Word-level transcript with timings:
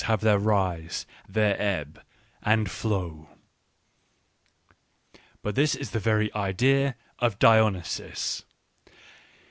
<j 0.01 0.07
have 0.07 0.21
their 0.21 0.39
rise, 0.39 1.05
their 1.29 1.55
ebb 1.61 2.01
and 2.41 2.71
flow." 2.71 3.29
But 5.43 5.53
this 5.53 5.75
is 5.75 5.91
the 5.91 5.99
very 5.99 6.33
idea 6.33 6.95
of 7.19 7.37
Dionysus. 7.37 8.43